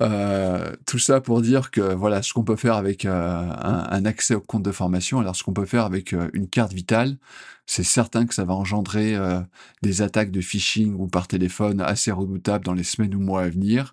Euh, 0.00 0.76
tout 0.86 0.98
ça 0.98 1.20
pour 1.20 1.42
dire 1.42 1.70
que 1.72 1.80
voilà 1.80 2.22
ce 2.22 2.32
qu'on 2.32 2.44
peut 2.44 2.56
faire 2.56 2.76
avec 2.76 3.04
euh, 3.04 3.50
un, 3.60 4.04
accès 4.04 4.34
au 4.34 4.40
compte 4.40 4.62
de 4.62 4.70
formation. 4.70 5.18
Alors 5.18 5.34
ce 5.34 5.42
qu'on 5.42 5.52
peut 5.52 5.66
faire 5.66 5.84
avec 5.84 6.12
euh, 6.12 6.30
une 6.34 6.48
carte 6.48 6.72
vitale, 6.72 7.16
c'est 7.66 7.82
certain 7.82 8.26
que 8.26 8.34
ça 8.34 8.44
va 8.44 8.54
engendrer 8.54 9.14
des 9.82 10.00
attaques 10.00 10.30
de 10.30 10.40
phishing 10.40 10.94
ou 10.94 11.06
par 11.06 11.28
téléphone 11.28 11.82
assez 11.82 12.10
redoutables 12.10 12.64
dans 12.64 12.72
les 12.72 12.82
semaines 12.82 13.14
ou 13.14 13.20
mois 13.20 13.42
à 13.42 13.48
venir. 13.50 13.92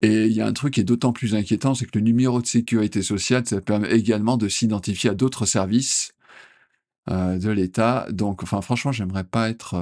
Et 0.00 0.26
il 0.26 0.32
y 0.32 0.40
a 0.40 0.46
un 0.46 0.52
truc 0.54 0.74
qui 0.74 0.80
est 0.80 0.84
d'autant 0.84 1.12
plus 1.12 1.34
inquiétant, 1.34 1.74
c'est 1.74 1.84
que 1.84 1.98
le 1.98 2.04
numéro 2.04 2.40
de 2.40 2.46
sécurité 2.46 3.02
sociale, 3.02 3.46
ça 3.46 3.60
permet 3.60 3.90
également 3.90 4.38
de 4.38 4.48
s'identifier 4.48 5.10
à 5.10 5.14
d'autres 5.14 5.44
services 5.44 6.14
de 7.10 7.50
l'État. 7.50 8.06
Donc, 8.10 8.42
enfin, 8.42 8.62
franchement, 8.62 8.92
j'aimerais 8.92 9.24
pas 9.24 9.50
être 9.50 9.74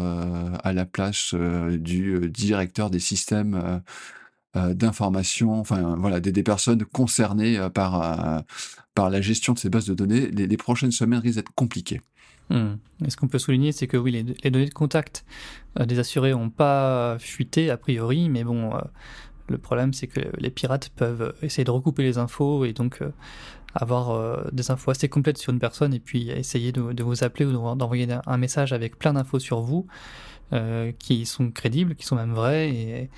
à 0.64 0.73
la 0.73 0.85
place 0.85 1.33
du 1.35 2.28
directeur 2.28 2.90
des 2.90 2.99
systèmes 2.99 3.83
d'informations, 4.75 5.61
enfin 5.61 5.97
voilà, 5.99 6.21
des, 6.21 6.43
personnes 6.43 6.85
concernées 6.85 7.59
euh, 7.59 7.69
par, 7.69 8.03
euh, 8.03 8.41
par 8.95 9.11
la 9.11 9.21
gestion 9.21 9.53
de 9.53 9.59
ces 9.59 9.69
bases 9.69 9.87
de 9.87 9.95
données, 9.95 10.29
les, 10.29 10.57
prochaines 10.57 10.93
semaines 10.93 11.21
risquent 11.21 11.37
d'être 11.37 11.55
compliquées. 11.55 12.01
Hmm. 12.49 12.75
Et 13.05 13.11
ce 13.11 13.17
qu'on 13.17 13.29
peut 13.29 13.39
souligner, 13.39 13.73
c'est 13.73 13.87
que 13.87 13.97
oui, 13.97 14.13
les, 14.13 14.51
données 14.51 14.69
de 14.69 14.75
contact 14.75 15.25
des 15.79 15.99
assurés 15.99 16.31
n'ont 16.31 16.51
pas 16.51 17.19
fuité 17.19 17.71
a 17.71 17.77
priori, 17.77 18.29
mais 18.29 18.45
bon, 18.45 18.73
le 19.49 19.59
problème 19.59 19.93
c'est 19.93 20.07
que 20.07 20.21
les 20.39 20.51
pirates 20.51 20.91
peuvent 20.91 21.35
essayer 21.43 21.65
de 21.65 21.71
recouper 21.71 22.05
les 22.05 22.19
infos 22.19 22.65
et 22.65 22.73
donc 22.73 23.03
avoir 23.75 24.49
des 24.53 24.71
infos 24.71 24.93
assez 24.93 25.09
complètes 25.09 25.39
sur 25.39 25.53
une 25.53 25.59
personne 25.59 25.93
et 25.93 26.01
puis 26.01 26.31
essayer 26.31 26.71
de, 26.71 27.03
vous 27.03 27.25
appeler 27.25 27.45
ou 27.47 27.75
d'envoyer 27.75 28.07
un 28.25 28.37
message 28.39 28.73
avec 28.73 28.97
plein 28.97 29.15
d'infos 29.15 29.41
sur 29.41 29.61
vous 29.61 29.89
qui 31.01 31.27
sont 31.27 31.51
crédibles, 31.51 31.97
qui 31.97 32.07
sont 32.07 32.17
même 32.17 32.33
vraies 32.33 33.11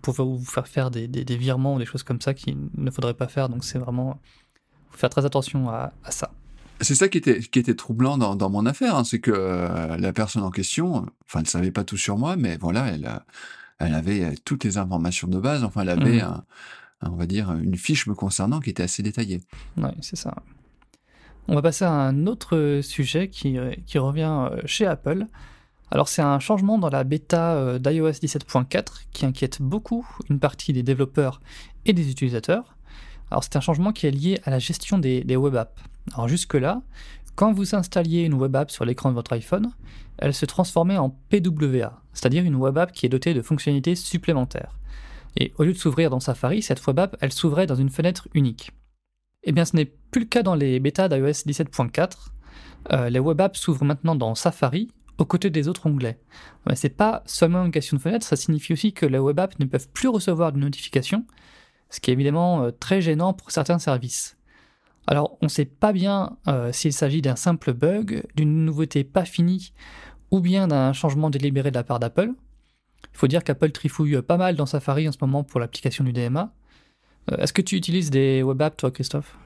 pouvoir 0.00 0.28
vous 0.28 0.44
faire 0.44 0.68
faire 0.68 0.90
des, 0.90 1.08
des, 1.08 1.36
virements 1.36 1.74
ou 1.74 1.78
des 1.78 1.86
choses 1.86 2.02
comme 2.02 2.20
ça 2.20 2.34
qu'il 2.34 2.56
ne 2.76 2.90
faudrait 2.90 3.14
pas 3.14 3.28
faire? 3.28 3.48
Donc 3.48 3.64
c'est 3.64 3.78
vraiment 3.78 4.20
faut 4.90 4.98
faire 4.98 5.10
très 5.10 5.24
attention 5.24 5.68
à, 5.68 5.92
ça. 6.08 6.30
C'est 6.80 6.94
ça 6.94 7.08
qui 7.08 7.18
était, 7.18 7.40
qui 7.40 7.58
était 7.58 7.74
troublant 7.74 8.18
dans, 8.18 8.36
dans 8.36 8.50
mon 8.50 8.66
affaire, 8.66 8.96
hein, 8.96 9.04
c'est 9.04 9.20
que 9.20 9.32
euh, 9.34 9.96
la 9.96 10.12
personne 10.12 10.42
en 10.42 10.50
question, 10.50 11.06
enfin, 11.24 11.40
elle 11.40 11.42
ne 11.42 11.46
savait 11.46 11.70
pas 11.70 11.84
tout 11.84 11.96
sur 11.96 12.18
moi, 12.18 12.36
mais 12.36 12.56
voilà, 12.56 12.88
elle, 12.88 13.08
elle 13.78 13.94
avait 13.94 14.34
toutes 14.44 14.64
les 14.64 14.76
informations 14.78 15.28
de 15.28 15.38
base, 15.38 15.64
enfin, 15.64 15.82
elle 15.82 15.90
avait, 15.90 16.22
mmh. 16.22 16.42
on 17.02 17.16
va 17.16 17.26
dire, 17.26 17.52
une 17.52 17.76
fiche 17.76 18.06
me 18.06 18.14
concernant 18.14 18.60
qui 18.60 18.70
était 18.70 18.82
assez 18.82 19.02
détaillée. 19.02 19.40
Oui, 19.76 19.90
c'est 20.00 20.16
ça. 20.16 20.34
On 21.46 21.54
va 21.54 21.62
passer 21.62 21.84
à 21.84 21.92
un 21.92 22.26
autre 22.26 22.80
sujet 22.82 23.28
qui, 23.28 23.56
qui 23.86 23.98
revient 23.98 24.48
euh, 24.50 24.60
chez 24.64 24.86
Apple. 24.86 25.26
Alors 25.94 26.08
c'est 26.08 26.22
un 26.22 26.40
changement 26.40 26.76
dans 26.76 26.90
la 26.90 27.04
bêta 27.04 27.54
euh, 27.54 27.78
d'iOS 27.78 28.10
17.4 28.10 29.04
qui 29.12 29.26
inquiète 29.26 29.62
beaucoup 29.62 30.04
une 30.28 30.40
partie 30.40 30.72
des 30.72 30.82
développeurs 30.82 31.40
et 31.86 31.92
des 31.92 32.10
utilisateurs. 32.10 32.76
C'est 33.42 33.54
un 33.54 33.60
changement 33.60 33.92
qui 33.92 34.08
est 34.08 34.10
lié 34.10 34.40
à 34.44 34.50
la 34.50 34.58
gestion 34.58 34.98
des, 34.98 35.36
web 35.36 35.54
apps. 35.54 35.80
Alors 36.14 36.26
jusque-là, 36.26 36.82
quand 37.36 37.52
vous 37.52 37.76
installiez 37.76 38.22
une 38.22 38.34
web 38.34 38.56
app 38.56 38.72
sur 38.72 38.84
l'écran 38.84 39.10
de 39.10 39.14
votre 39.14 39.32
iPhone, 39.34 39.70
elle 40.18 40.34
se 40.34 40.46
transformait 40.46 40.98
en 40.98 41.10
PWA, 41.30 42.00
c'est-à-dire 42.12 42.44
une 42.44 42.56
web 42.56 42.76
app 42.76 42.90
qui 42.90 43.06
est 43.06 43.08
dotée 43.08 43.32
de 43.32 43.42
fonctionnalités 43.42 43.94
supplémentaires. 43.94 44.76
Et 45.36 45.52
au 45.58 45.64
lieu 45.64 45.72
de 45.72 45.78
s'ouvrir 45.78 46.10
dans 46.10 46.20
Safari, 46.20 46.62
cette 46.62 46.84
web 46.86 46.98
app, 46.98 47.16
elle 47.20 47.32
s'ouvrait 47.32 47.66
dans 47.66 47.76
une 47.76 47.90
fenêtre 47.90 48.28
unique. 48.34 48.72
Eh 49.44 49.52
bien 49.52 49.64
ce 49.64 49.76
n'est 49.76 49.92
plus 50.10 50.22
le 50.22 50.26
cas 50.26 50.42
dans 50.42 50.56
les 50.56 50.80
bêtas 50.80 51.08
d'iOS 51.08 51.46
17.4. 51.46 52.10
Euh, 52.92 53.10
les 53.10 53.20
web 53.20 53.40
apps 53.40 53.60
s'ouvrent 53.60 53.84
maintenant 53.84 54.16
dans 54.16 54.34
Safari 54.34 54.90
aux 55.18 55.24
côtés 55.24 55.50
des 55.50 55.68
autres 55.68 55.86
onglets. 55.86 56.18
C'est 56.74 56.96
pas 56.96 57.22
seulement 57.26 57.64
une 57.64 57.70
question 57.70 57.96
de 57.96 58.02
fenêtre, 58.02 58.26
ça 58.26 58.36
signifie 58.36 58.72
aussi 58.72 58.92
que 58.92 59.06
les 59.06 59.18
web 59.18 59.38
apps 59.38 59.58
ne 59.58 59.64
peuvent 59.66 59.88
plus 59.88 60.08
recevoir 60.08 60.52
de 60.52 60.58
notifications, 60.58 61.24
ce 61.90 62.00
qui 62.00 62.10
est 62.10 62.14
évidemment 62.14 62.64
euh, 62.64 62.70
très 62.70 63.00
gênant 63.00 63.32
pour 63.32 63.50
certains 63.50 63.78
services. 63.78 64.36
Alors 65.06 65.36
on 65.40 65.46
ne 65.46 65.50
sait 65.50 65.66
pas 65.66 65.92
bien 65.92 66.36
euh, 66.48 66.72
s'il 66.72 66.92
s'agit 66.92 67.22
d'un 67.22 67.36
simple 67.36 67.74
bug, 67.74 68.24
d'une 68.34 68.64
nouveauté 68.64 69.04
pas 69.04 69.24
finie, 69.24 69.72
ou 70.30 70.40
bien 70.40 70.66
d'un 70.66 70.92
changement 70.92 71.30
délibéré 71.30 71.70
de 71.70 71.76
la 71.76 71.84
part 71.84 72.00
d'Apple. 72.00 72.32
Il 73.12 73.18
faut 73.18 73.28
dire 73.28 73.44
qu'Apple 73.44 73.70
trifouille 73.70 74.20
pas 74.22 74.36
mal 74.36 74.56
dans 74.56 74.66
Safari 74.66 75.08
en 75.08 75.12
ce 75.12 75.18
moment 75.20 75.44
pour 75.44 75.60
l'application 75.60 76.02
du 76.02 76.12
DMA. 76.12 76.52
Euh, 77.30 77.36
est-ce 77.36 77.52
que 77.52 77.62
tu 77.62 77.76
utilises 77.76 78.10
des 78.10 78.42
web 78.42 78.60
apps 78.62 78.76
toi 78.76 78.90
Christophe? 78.90 79.36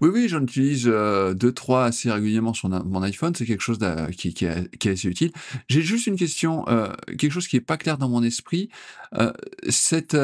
Oui, 0.00 0.10
oui, 0.12 0.28
j'en 0.28 0.42
utilise 0.42 0.86
euh, 0.86 1.32
deux, 1.32 1.52
trois 1.52 1.84
assez 1.84 2.10
régulièrement 2.10 2.52
sur 2.52 2.68
mon 2.68 3.02
iPhone. 3.02 3.34
C'est 3.34 3.46
quelque 3.46 3.62
chose 3.62 3.78
qui, 4.16 4.34
qui, 4.34 4.44
est, 4.44 4.86
assez 4.86 5.08
utile. 5.08 5.32
J'ai 5.68 5.82
juste 5.82 6.06
une 6.06 6.16
question, 6.16 6.68
euh, 6.68 6.92
quelque 7.18 7.30
chose 7.30 7.48
qui 7.48 7.56
est 7.56 7.60
pas 7.60 7.78
clair 7.78 7.96
dans 7.96 8.08
mon 8.08 8.22
esprit. 8.22 8.68
Euh, 9.14 9.32
cette 9.68 10.16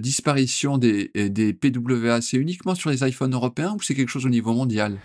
disparition 0.00 0.78
des, 0.78 1.10
des 1.14 1.52
PWA, 1.52 2.20
c'est 2.20 2.36
uniquement 2.36 2.74
sur 2.74 2.90
les 2.90 3.06
iPhones 3.06 3.34
européens 3.34 3.74
ou 3.76 3.82
c'est 3.82 3.94
quelque 3.94 4.10
chose 4.10 4.26
au 4.26 4.30
niveau 4.30 4.52
mondial? 4.52 4.96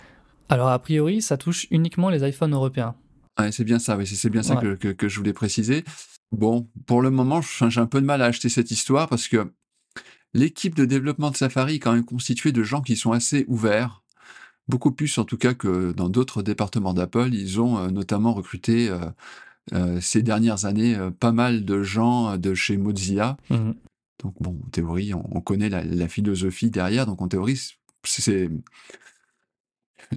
Alors, 0.50 0.69
a 0.69 0.77
priori, 0.77 1.24
ça 1.24 1.38
touche 1.38 1.65
uniquement 1.71 2.09
les 2.09 2.27
iPhones 2.27 2.53
européens. 2.53 2.95
Ouais, 3.39 3.51
c'est 3.51 3.63
bien 3.63 3.79
ça, 3.79 3.97
oui, 3.97 4.05
c'est 4.05 4.29
bien 4.29 4.43
ça 4.43 4.55
que, 4.55 4.75
que, 4.75 4.89
que, 4.89 5.09
je 5.09 5.17
voulais 5.17 5.33
préciser. 5.33 5.83
Bon, 6.31 6.69
pour 6.85 7.01
le 7.01 7.09
moment, 7.09 7.41
j'ai 7.41 7.81
un 7.81 7.88
peu 7.88 8.00
de 8.00 8.05
mal 8.05 8.21
à 8.21 8.25
acheter 8.25 8.50
cette 8.50 8.71
histoire 8.71 9.09
parce 9.09 9.27
que 9.27 9.51
L'équipe 10.35 10.75
de 10.75 10.83
développement 10.83 11.31
de 11.31 11.37
Safari 11.37 11.75
est 11.75 11.79
quand 11.79 11.93
même 11.93 12.03
constituée 12.03 12.51
de 12.51 12.61
gens 12.61 12.81
qui 12.81 12.97
sont 12.97 13.13
assez 13.13 13.45
ouverts, 13.47 14.03
beaucoup 14.67 14.91
plus 14.91 15.17
en 15.17 15.23
tout 15.23 15.37
cas 15.37 15.53
que 15.53 15.93
dans 15.93 16.09
d'autres 16.09 16.43
départements 16.43 16.93
d'Apple. 16.93 17.29
Ils 17.33 17.61
ont 17.61 17.77
euh, 17.77 17.87
notamment 17.87 18.33
recruté 18.33 18.89
euh, 18.89 18.99
euh, 19.71 20.01
ces 20.01 20.23
dernières 20.23 20.65
années 20.65 20.97
pas 21.21 21.31
mal 21.31 21.63
de 21.63 21.81
gens 21.83 22.35
de 22.37 22.53
chez 22.53 22.75
Mozilla. 22.75 23.37
Mmh 23.49 23.71
donc 24.23 24.33
bon, 24.39 24.57
en 24.65 24.69
théorie, 24.69 25.13
on, 25.13 25.41
connaît 25.41 25.69
la, 25.69 26.07
philosophie 26.07 26.69
derrière. 26.71 27.05
Donc 27.05 27.21
en 27.21 27.27
théorie, 27.27 27.61
c'est 28.03 28.49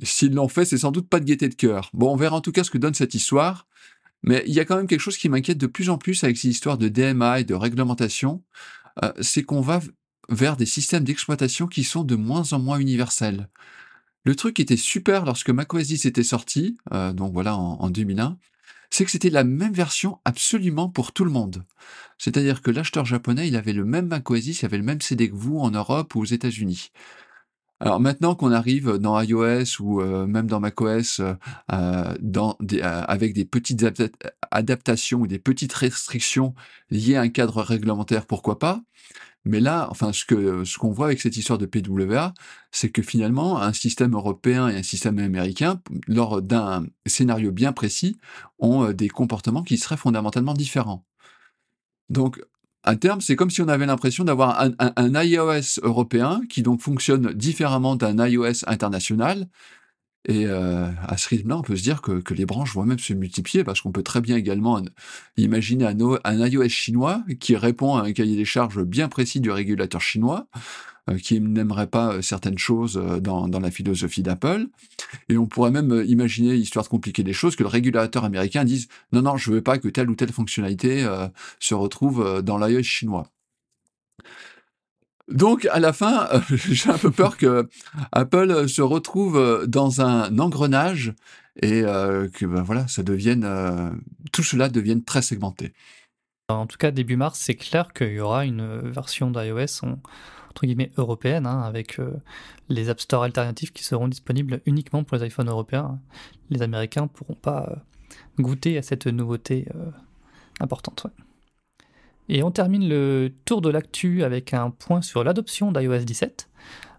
s'ils 0.03 0.33
l'ont 0.33 0.49
fait, 0.49 0.65
c'est 0.65 0.79
sans 0.79 0.93
doute 0.93 1.09
pas 1.09 1.19
de 1.21 1.25
gaieté 1.25 1.49
de 1.49 1.55
cœur. 1.55 1.91
Bon, 1.93 2.13
on 2.13 2.17
verra 2.17 2.37
en 2.37 2.41
tout 2.41 2.53
cas 2.53 2.63
ce 2.65 2.71
que 2.71 2.79
donne 2.79 2.95
cette 2.95 3.15
histoire. 3.15 3.67
Mais 4.23 4.45
il 4.47 4.55
y 4.55 4.61
a 4.61 4.65
quand 4.65 4.77
même 4.77 4.87
quelque 4.87 5.01
chose 5.01 5.19
qui 5.19 5.29
m'inquiète 5.29 5.59
de 5.59 5.67
plus 5.67 5.91
en 5.91 5.99
plus 5.99 6.25
avec 6.25 6.39
ces 6.39 6.49
histoires 6.49 6.79
de 6.79 6.89
DMA 6.89 7.41
et 7.41 7.45
de 7.45 7.55
réglementation, 7.55 8.43
c'est 9.21 9.43
qu'on 9.43 9.61
va 9.61 9.81
vers 10.29 10.57
des 10.57 10.67
systèmes 10.67 11.05
d'exploitation 11.05 11.67
qui 11.67 11.85
sont 11.85 12.05
de 12.05 12.17
moins 12.17 12.53
en 12.53 12.59
moins 12.59 12.79
universels. 12.79 13.49
Le 14.25 14.35
truc 14.35 14.57
qui 14.57 14.63
était 14.63 14.77
super 14.77 15.25
lorsque 15.25 15.51
macOS 15.51 15.87
10 15.87 16.05
était 16.05 16.23
sorti, 16.23 16.77
euh, 16.93 17.13
donc 17.13 17.33
voilà 17.33 17.57
en, 17.57 17.89
2001, 17.89 18.37
c'est 18.91 19.05
que 19.05 19.11
c'était 19.11 19.31
la 19.31 19.45
même 19.45 19.73
version 19.73 20.19
absolument 20.25 20.89
pour 20.89 21.13
tout 21.13 21.25
le 21.25 21.31
monde. 21.31 21.65
C'est-à-dire 22.19 22.63
que 22.63 22.71
l'acheteur 22.71 23.05
japonais, 23.05 23.49
il 23.49 23.57
avait 23.57 23.73
le 23.73 23.85
même 23.85 24.09
macOS 24.09 24.41
10, 24.41 24.61
il 24.61 24.65
avait 24.67 24.79
le 24.79 24.85
même 24.85 25.01
CD 25.01 25.31
que 25.31 25.35
vous 25.35 25.59
en 25.59 25.71
Europe 25.71 26.15
ou 26.15 26.21
aux 26.21 26.27
États-Unis. 26.27 26.91
Alors 27.81 28.01
maintenant 28.01 28.35
qu'on 28.35 28.51
arrive 28.51 28.99
dans 28.99 29.21
iOS 29.21 29.81
ou 29.81 30.01
euh, 30.01 30.27
même 30.27 30.49
dans 30.49 30.59
macOS 30.59 31.21
euh, 31.21 31.35
avec 31.71 33.35
des 33.35 33.45
petites 33.45 33.87
adaptations 34.51 35.21
ou 35.21 35.27
des 35.29 35.39
petites 35.39 35.73
restrictions 35.73 36.55
liées 36.91 37.15
à 37.15 37.21
un 37.21 37.29
cadre 37.29 37.63
réglementaire, 37.63 38.27
pourquoi 38.27 38.59
pas 38.59 38.83
mais 39.49 39.61
là, 39.61 39.89
enfin, 39.91 40.13
ce 40.13 40.25
que 40.27 40.65
ce 40.65 40.77
qu'on 40.79 40.93
voit 40.93 41.07
avec 41.07 41.21
cette 41.21 41.37
histoire 41.37 41.59
de 41.59 41.65
PWA, 41.65 42.35
c'est 42.71 42.91
que 42.91 43.01
finalement, 43.03 43.61
un 43.61 43.73
système 43.73 44.15
européen 44.15 44.69
et 44.69 44.77
un 44.77 44.83
système 44.83 45.19
américain, 45.19 45.81
lors 46.07 46.43
d'un 46.43 46.87
scénario 47.07 47.51
bien 47.51 47.73
précis, 47.73 48.19
ont 48.59 48.85
euh, 48.85 48.93
des 48.93 49.09
comportements 49.09 49.63
qui 49.63 49.79
seraient 49.79 49.97
fondamentalement 49.97 50.53
différents. 50.53 51.07
Donc, 52.11 52.41
à 52.85 52.97
terme, 52.97 53.21
c'est 53.23 53.37
comme 53.37 53.51
si 53.51 53.63
on 53.63 53.69
avait 53.69 53.87
l'impression 53.87 54.25
d'avoir 54.25 54.61
un, 54.61 54.73
un, 54.79 55.25
iOS 55.25 55.81
européen 55.83 56.43
qui 56.49 56.63
donc 56.63 56.81
fonctionne 56.83 57.33
différemment 57.33 57.97
d'un 57.97 58.27
iOS 58.27 58.65
international, 58.67 59.49
et 60.29 60.45
euh, 60.47 60.89
à 61.07 61.17
ce 61.17 61.27
rythme-là, 61.31 61.57
on 61.57 61.63
peut 61.63 61.75
se 61.75 61.83
dire 61.83 62.03
que, 62.03 62.21
que, 62.21 62.35
les 62.35 62.45
branches 62.45 62.75
vont 62.75 62.85
même 62.85 62.99
se 62.99 63.15
multiplier 63.15 63.65
parce 63.65 63.81
qu'on 63.81 63.93
peut 63.93 64.03
très 64.03 64.21
bien 64.21 64.37
également 64.37 64.83
imaginer 65.39 65.87
un, 65.87 66.47
iOS 66.47 66.69
chinois 66.69 67.25
qui 67.41 67.57
répond 67.57 67.97
à 67.97 68.03
un 68.03 68.13
cahier 68.13 68.37
des 68.37 68.45
charges 68.45 68.85
bien 68.85 69.09
précis 69.09 69.41
du 69.41 69.51
régulateur 69.51 70.03
chinois, 70.03 70.47
euh, 71.09 71.17
qui 71.17 71.41
n'aimerait 71.41 71.87
pas 71.87 72.13
euh, 72.13 72.23
certaines 72.23 72.59
choses 72.59 73.03
dans, 73.23 73.49
dans 73.49 73.59
la 73.59 73.71
philosophie 73.71 74.23
d'Apple. 74.23 74.67
Et 75.31 75.39
on 75.39 75.47
pourrait 75.47 75.71
même 75.71 76.05
imaginer, 76.07 76.55
histoire 76.57 76.85
de 76.85 76.91
compliquer 76.91 77.23
les 77.23 77.33
choses, 77.33 77.57
que 77.57 77.63
le 77.63 77.71
régulateur 77.71 78.25
américain 78.25 78.65
dise 78.65 78.89
non, 79.13 79.23
non, 79.23 79.39
je 79.39 79.51
veux 79.51 79.63
pas 79.63 79.79
que 79.79 79.89
telle 79.89 80.11
ou 80.11 80.15
telle 80.15 80.33
fonctionnalité 80.33 81.09
se 81.59 81.75
retrouve 81.75 82.43
dans 82.43 82.59
l'iOS 82.59 82.83
chinois. 82.83 83.31
Donc, 85.31 85.67
à 85.71 85.79
la 85.79 85.93
fin, 85.93 86.27
euh, 86.33 86.41
j'ai 86.51 86.91
un 86.91 86.99
peu 86.99 87.11
peur 87.11 87.37
que 87.37 87.69
Apple 88.13 88.69
se 88.69 88.83
retrouve 88.83 89.67
dans 89.67 90.01
un 90.01 90.39
engrenage 90.39 91.15
et 91.61 91.83
euh, 91.83 92.29
que 92.29 92.47
ben, 92.47 92.63
voilà, 92.63 92.87
euh, 92.99 93.91
tout 94.33 94.43
cela 94.43 94.69
devienne 94.69 95.05
très 95.05 95.23
segmenté. 95.23 95.73
En 96.49 96.67
tout 96.67 96.79
cas, 96.79 96.91
début 96.91 97.17
mars, 97.17 97.39
c'est 97.39 97.57
clair 97.57 97.93
qu'il 97.93 98.13
y 98.13 98.21
aura 98.21 98.45
une 98.45 98.91
version 98.91 99.31
d'iOS 99.31 99.85
entre 100.51 100.67
guillemets 100.67 100.91
européenne, 100.97 101.47
hein, 101.47 101.61
avec 101.61 102.01
euh, 102.01 102.11
les 102.69 102.89
App 102.89 103.01
Store 103.01 103.23
alternatifs 103.23 103.73
qui 103.73 103.85
seront 103.85 104.09
disponibles 104.09 104.61
uniquement 104.67 105.05
pour 105.05 105.19
les 105.19 105.27
iPhones 105.27 105.49
européens. 105.49 106.01
Les 106.51 106.63
Américains 106.63 107.03
ne 107.03 107.09
pourront 107.09 107.35
pas 107.35 107.83
goûter 108.39 108.79
à 108.79 108.83
cette 108.83 109.07
nouveauté 109.07 109.69
importante. 110.61 111.07
Et 112.29 112.43
on 112.43 112.51
termine 112.51 112.89
le 112.89 113.33
tour 113.45 113.61
de 113.61 113.71
l'actu 113.71 114.23
avec 114.23 114.53
un 114.53 114.71
point 114.71 115.03
sur 115.03 115.25
l'adoption 115.25 115.73
d'iOS 115.73 116.05
17. 116.05 116.49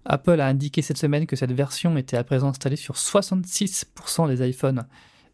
Apple 0.05 0.41
a 0.41 0.47
indiqué 0.47 0.81
cette 0.81 0.97
semaine 0.97 1.27
que 1.27 1.35
cette 1.35 1.51
version 1.51 1.97
était 1.97 2.17
à 2.17 2.23
présent 2.23 2.49
installée 2.49 2.75
sur 2.75 2.95
66% 2.95 4.27
des 4.27 4.49
iPhones 4.49 4.87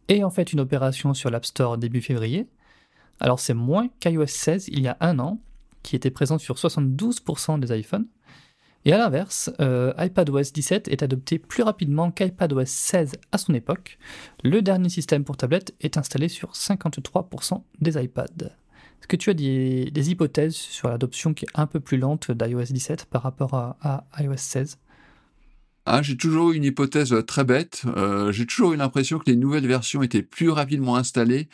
et 0.09 0.23
en 0.23 0.29
fait 0.29 0.51
une 0.51 0.59
opération 0.59 1.13
sur 1.13 1.29
l'App 1.29 1.45
Store 1.45 1.77
début 1.77 2.01
février. 2.01 2.47
Alors 3.19 3.39
c'est 3.39 3.53
moins 3.53 3.87
qu'iOS 3.99 4.27
16 4.27 4.67
il 4.67 4.81
y 4.81 4.87
a 4.87 4.97
un 4.99 5.19
an, 5.19 5.39
qui 5.83 5.95
était 5.95 6.11
présent 6.11 6.37
sur 6.37 6.55
72% 6.55 7.59
des 7.59 7.79
iPhones. 7.79 8.07
Et 8.85 8.93
à 8.93 8.97
l'inverse, 8.97 9.51
euh, 9.61 9.93
iPadOS 9.97 10.51
17 10.53 10.89
est 10.89 11.01
adopté 11.01 11.39
plus 11.39 11.63
rapidement 11.63 12.11
qu'iPadOS 12.11 12.65
16 12.65 13.13
à 13.31 13.37
son 13.37 13.53
époque. 13.53 13.97
Le 14.43 14.61
dernier 14.61 14.89
système 14.89 15.23
pour 15.23 15.37
tablette 15.37 15.73
est 15.81 15.97
installé 15.97 16.27
sur 16.27 16.51
53% 16.51 17.63
des 17.81 18.03
iPads. 18.03 18.51
Est-ce 19.05 19.17
que 19.17 19.17
tu 19.17 19.29
as 19.29 19.35
des, 19.35 20.09
hypothèses 20.09 20.55
sur 20.55 20.89
l'adoption 20.89 21.35
qui 21.35 21.45
est 21.45 21.49
un 21.53 21.67
peu 21.67 21.79
plus 21.79 21.99
lente 21.99 22.31
d'iOS 22.31 22.63
17 22.63 23.05
par 23.05 23.21
rapport 23.21 23.53
à, 23.53 24.07
iOS 24.19 24.37
16 24.37 24.79
ah, 25.85 26.01
j'ai 26.01 26.17
toujours 26.17 26.51
eu 26.51 26.55
une 26.55 26.63
hypothèse 26.63 27.13
euh, 27.13 27.21
très 27.21 27.43
bête. 27.43 27.83
Euh, 27.85 28.31
j'ai 28.31 28.47
toujours 28.47 28.73
eu 28.73 28.75
l'impression 28.75 29.19
que 29.19 29.25
les 29.27 29.35
nouvelles 29.35 29.67
versions 29.67 30.01
étaient 30.01 30.23
plus 30.23 30.49
rapidement 30.49 30.95
installées 30.95 31.47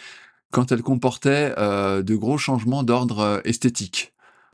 quand 0.51 0.71
elles 0.71 0.81
comportaient 0.81 1.53
euh, 1.57 2.01
de 2.01 2.15
gros 2.15 2.37
changements 2.37 2.83
d'ordre 2.83 3.41
esthétique. 3.43 4.13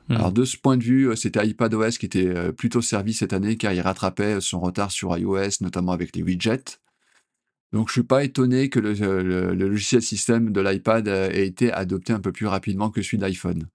Hmm. 0.09 0.15
Alors 0.15 0.31
de 0.31 0.45
ce 0.45 0.57
point 0.57 0.77
de 0.77 0.83
vue, 0.83 1.15
c'était 1.15 1.45
iPadOS 1.45 1.91
qui 1.99 2.07
était 2.07 2.51
plutôt 2.53 2.81
servi 2.81 3.13
cette 3.13 3.33
année 3.33 3.57
car 3.57 3.71
il 3.71 3.81
rattrapait 3.81 4.41
son 4.41 4.59
retard 4.59 4.89
sur 4.89 5.15
iOS, 5.15 5.61
notamment 5.61 5.91
avec 5.91 6.15
les 6.15 6.23
widgets. 6.23 6.79
Donc 7.73 7.89
je 7.89 7.93
suis 7.93 8.03
pas 8.03 8.23
étonné 8.23 8.69
que 8.69 8.79
le, 8.79 9.53
logiciel 9.53 10.01
système 10.01 10.51
de 10.51 10.61
l'iPad 10.61 11.07
euh, 11.07 11.29
ait 11.29 11.45
été 11.45 11.71
adopté 11.71 12.13
un 12.13 12.19
peu 12.19 12.31
plus 12.31 12.47
rapidement 12.47 12.89
que 12.89 13.01
celui 13.01 13.17
d'iPhone. 13.17 13.67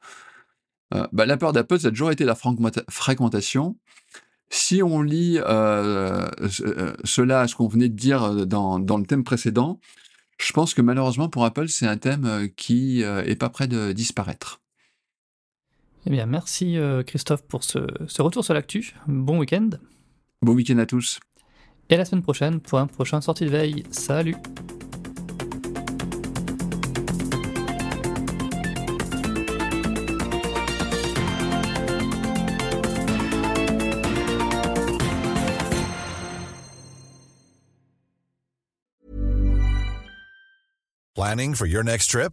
Euh, 0.94 1.06
bah, 1.12 1.26
la 1.26 1.36
peur 1.36 1.52
d'Apple, 1.52 1.80
ça 1.80 1.88
a 1.88 1.90
toujours 1.90 2.10
été 2.10 2.24
la 2.24 2.34
fragmentation. 2.34 3.76
Si 4.50 4.82
on 4.82 5.00
lit 5.00 5.38
euh, 5.38 6.28
cela 7.04 7.40
à 7.40 7.48
ce 7.48 7.54
qu'on 7.54 7.68
venait 7.68 7.88
de 7.88 7.96
dire 7.96 8.46
dans, 8.46 8.78
le 8.78 9.06
thème 9.06 9.24
précédent, 9.24 9.80
je 10.38 10.52
pense 10.52 10.74
que 10.74 10.82
malheureusement 10.82 11.30
pour 11.30 11.44
Apple, 11.44 11.68
c'est 11.68 11.86
un 11.86 11.96
thème 11.96 12.48
qui 12.56 13.00
est 13.00 13.38
pas 13.38 13.48
prêt 13.48 13.66
de 13.66 13.92
disparaître. 13.92 14.60
Eh 16.04 16.10
bien, 16.10 16.26
merci 16.26 16.76
Christophe 17.06 17.44
pour 17.44 17.64
ce, 17.64 17.78
ce 18.06 18.20
retour 18.20 18.44
sur 18.44 18.52
l'actu. 18.52 18.94
Bon 19.06 19.38
week-end. 19.38 19.70
Bon 20.42 20.52
week-end 20.52 20.76
à 20.76 20.86
tous 20.86 21.18
et 21.92 21.94
à 21.94 21.98
la 21.98 22.04
semaine 22.06 22.22
prochaine 22.22 22.58
pour 22.58 22.78
un 22.78 22.86
prochain 22.86 23.20
sortie 23.20 23.44
de 23.44 23.50
veille. 23.50 23.84
Salut 23.90 24.36
Planning 41.14 41.54
for 41.54 41.66
your 41.66 41.84
next 41.84 42.06
trip? 42.10 42.32